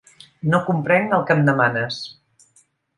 [0.53, 2.03] No comprenc el que em demanes.